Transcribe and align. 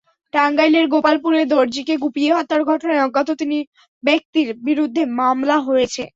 টাঙ্গাইলের 0.33 0.85
গোপালপুরে 0.93 1.41
দরজিকে 1.45 1.95
কুপিয়ে 1.97 2.31
হত্যার 2.33 2.61
ঘটনায় 2.63 3.03
অজ্ঞাত 3.03 3.29
তিন 3.39 3.51
ব্যক্তির 4.03 4.47
বিরুদ্ধে 4.67 5.03
মামলা 5.19 5.57
হয়েছে। 5.67 6.03